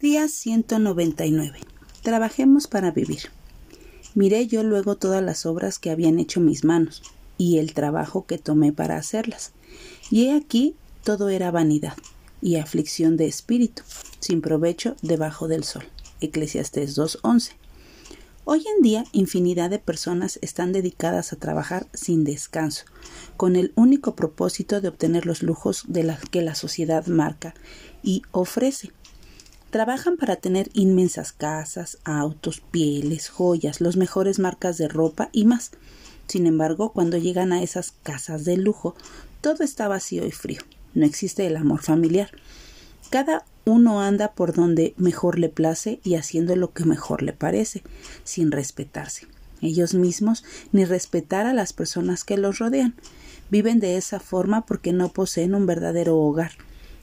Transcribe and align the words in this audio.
Día 0.00 0.28
199. 0.28 1.58
Trabajemos 2.00 2.66
para 2.66 2.90
vivir. 2.90 3.24
Miré 4.14 4.46
yo 4.46 4.62
luego 4.62 4.96
todas 4.96 5.22
las 5.22 5.44
obras 5.44 5.78
que 5.78 5.90
habían 5.90 6.18
hecho 6.18 6.40
mis 6.40 6.64
manos 6.64 7.02
y 7.36 7.58
el 7.58 7.74
trabajo 7.74 8.24
que 8.24 8.38
tomé 8.38 8.72
para 8.72 8.96
hacerlas. 8.96 9.52
Y 10.10 10.24
he 10.24 10.32
aquí 10.34 10.74
todo 11.04 11.28
era 11.28 11.50
vanidad 11.50 11.92
y 12.40 12.56
aflicción 12.56 13.18
de 13.18 13.26
espíritu, 13.26 13.82
sin 14.20 14.40
provecho 14.40 14.96
debajo 15.02 15.48
del 15.48 15.64
sol. 15.64 15.84
Eclesiastés 16.22 16.96
2.11. 16.96 17.50
Hoy 18.46 18.64
en 18.74 18.82
día 18.82 19.04
infinidad 19.12 19.68
de 19.68 19.78
personas 19.78 20.38
están 20.40 20.72
dedicadas 20.72 21.34
a 21.34 21.36
trabajar 21.36 21.86
sin 21.92 22.24
descanso, 22.24 22.86
con 23.36 23.54
el 23.54 23.70
único 23.74 24.16
propósito 24.16 24.80
de 24.80 24.88
obtener 24.88 25.26
los 25.26 25.42
lujos 25.42 25.84
de 25.88 26.04
la 26.04 26.18
que 26.30 26.40
la 26.40 26.54
sociedad 26.54 27.06
marca 27.06 27.52
y 28.02 28.22
ofrece 28.32 28.92
Trabajan 29.70 30.16
para 30.16 30.34
tener 30.34 30.68
inmensas 30.72 31.32
casas, 31.32 31.98
autos, 32.02 32.60
pieles, 32.60 33.28
joyas, 33.28 33.80
los 33.80 33.96
mejores 33.96 34.40
marcas 34.40 34.78
de 34.78 34.88
ropa 34.88 35.28
y 35.30 35.44
más. 35.44 35.70
Sin 36.26 36.48
embargo, 36.48 36.92
cuando 36.92 37.18
llegan 37.18 37.52
a 37.52 37.62
esas 37.62 37.92
casas 38.02 38.44
de 38.44 38.56
lujo, 38.56 38.96
todo 39.40 39.62
está 39.62 39.86
vacío 39.86 40.26
y 40.26 40.32
frío. 40.32 40.60
No 40.94 41.06
existe 41.06 41.46
el 41.46 41.56
amor 41.56 41.82
familiar. 41.82 42.30
Cada 43.10 43.44
uno 43.64 44.00
anda 44.00 44.32
por 44.32 44.54
donde 44.54 44.92
mejor 44.96 45.38
le 45.38 45.48
place 45.48 46.00
y 46.02 46.16
haciendo 46.16 46.56
lo 46.56 46.72
que 46.72 46.84
mejor 46.84 47.22
le 47.22 47.32
parece, 47.32 47.84
sin 48.24 48.50
respetarse. 48.50 49.28
Ellos 49.62 49.94
mismos 49.94 50.42
ni 50.72 50.84
respetar 50.84 51.46
a 51.46 51.54
las 51.54 51.72
personas 51.72 52.24
que 52.24 52.36
los 52.36 52.58
rodean. 52.58 52.96
Viven 53.50 53.78
de 53.78 53.96
esa 53.96 54.18
forma 54.18 54.66
porque 54.66 54.92
no 54.92 55.10
poseen 55.10 55.54
un 55.54 55.66
verdadero 55.66 56.16
hogar 56.16 56.52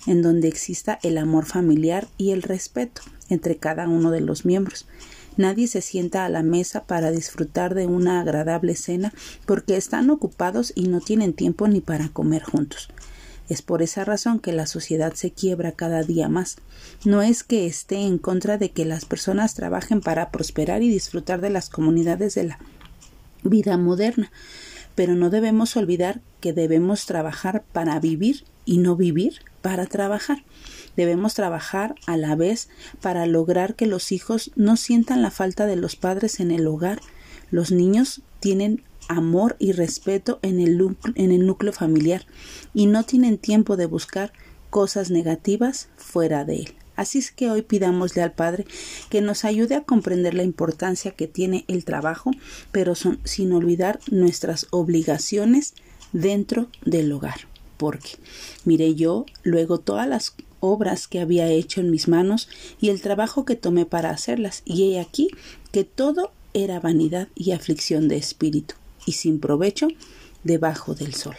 en 0.07 0.23
donde 0.23 0.47
exista 0.47 0.97
el 1.03 1.19
amor 1.19 1.45
familiar 1.45 2.07
y 2.17 2.31
el 2.31 2.41
respeto 2.41 3.03
entre 3.29 3.57
cada 3.57 3.87
uno 3.87 4.09
de 4.09 4.21
los 4.21 4.45
miembros. 4.45 4.87
Nadie 5.35 5.67
se 5.67 5.81
sienta 5.81 6.25
a 6.25 6.29
la 6.29 6.41
mesa 6.41 6.85
para 6.85 7.11
disfrutar 7.11 7.75
de 7.75 7.85
una 7.85 8.21
agradable 8.21 8.75
cena 8.75 9.13
porque 9.45 9.77
están 9.77 10.09
ocupados 10.09 10.73
y 10.73 10.87
no 10.87 10.99
tienen 10.99 11.33
tiempo 11.33 11.67
ni 11.67 11.79
para 11.79 12.09
comer 12.09 12.41
juntos. 12.41 12.89
Es 13.47 13.61
por 13.61 13.81
esa 13.81 14.03
razón 14.03 14.39
que 14.39 14.51
la 14.51 14.65
sociedad 14.65 15.13
se 15.13 15.31
quiebra 15.31 15.71
cada 15.71 16.03
día 16.03 16.27
más. 16.27 16.57
No 17.05 17.21
es 17.21 17.43
que 17.43 17.65
esté 17.65 17.97
en 17.97 18.17
contra 18.17 18.57
de 18.57 18.71
que 18.71 18.83
las 18.83 19.05
personas 19.05 19.53
trabajen 19.53 20.01
para 20.01 20.31
prosperar 20.31 20.81
y 20.81 20.89
disfrutar 20.89 21.39
de 21.39 21.49
las 21.49 21.69
comunidades 21.69 22.35
de 22.35 22.45
la 22.45 22.59
vida 23.43 23.77
moderna, 23.77 24.31
pero 24.97 25.13
no 25.13 25.29
debemos 25.29 25.77
olvidar 25.77 26.21
que 26.41 26.53
debemos 26.53 27.05
trabajar 27.05 27.63
para 27.71 27.99
vivir 27.99 28.45
y 28.65 28.79
no 28.79 28.95
vivir 28.95 29.41
para 29.61 29.85
trabajar. 29.85 30.43
Debemos 30.95 31.35
trabajar 31.35 31.93
a 32.07 32.17
la 32.17 32.35
vez 32.35 32.67
para 32.99 33.27
lograr 33.27 33.75
que 33.75 33.85
los 33.85 34.11
hijos 34.11 34.49
no 34.55 34.75
sientan 34.75 35.21
la 35.21 35.29
falta 35.29 35.67
de 35.67 35.75
los 35.75 35.95
padres 35.95 36.39
en 36.39 36.49
el 36.49 36.65
hogar. 36.65 36.99
Los 37.51 37.71
niños 37.71 38.23
tienen 38.39 38.81
amor 39.07 39.55
y 39.59 39.73
respeto 39.73 40.39
en 40.41 40.59
el, 40.59 40.97
en 41.13 41.31
el 41.31 41.45
núcleo 41.45 41.73
familiar 41.73 42.25
y 42.73 42.87
no 42.87 43.03
tienen 43.03 43.37
tiempo 43.37 43.77
de 43.77 43.85
buscar 43.85 44.33
cosas 44.71 45.11
negativas 45.11 45.89
fuera 45.95 46.43
de 46.43 46.55
él. 46.55 46.73
Así 46.97 47.19
es 47.19 47.31
que 47.31 47.49
hoy 47.49 47.61
pidámosle 47.61 48.23
al 48.23 48.33
Padre 48.33 48.65
que 49.09 49.21
nos 49.21 49.45
ayude 49.45 49.75
a 49.75 49.83
comprender 49.83 50.33
la 50.33 50.43
importancia 50.43 51.11
que 51.11 51.27
tiene 51.27 51.63
el 51.69 51.85
trabajo, 51.85 52.31
pero 52.73 52.93
sin 52.95 53.53
olvidar 53.53 53.99
nuestras 54.11 54.67
obligaciones 54.71 55.75
dentro 56.11 56.69
del 56.83 57.11
hogar. 57.11 57.47
Porque 57.77 58.09
miré 58.65 58.95
yo 58.95 59.25
luego 59.43 59.79
todas 59.79 60.07
las 60.07 60.35
obras 60.59 61.07
que 61.07 61.19
había 61.19 61.47
hecho 61.47 61.81
en 61.81 61.91
mis 61.91 62.07
manos 62.07 62.49
y 62.81 62.89
el 62.89 63.01
trabajo 63.01 63.45
que 63.45 63.55
tomé 63.55 63.85
para 63.85 64.09
hacerlas, 64.09 64.63
y 64.65 64.91
he 64.91 64.99
aquí 64.99 65.29
que 65.71 65.83
todo 65.83 66.31
era 66.55 66.79
vanidad 66.79 67.27
y 67.35 67.51
aflicción 67.51 68.07
de 68.07 68.17
espíritu, 68.17 68.73
y 69.05 69.11
sin 69.11 69.39
provecho 69.39 69.87
debajo 70.43 70.95
del 70.95 71.13
sol. 71.13 71.35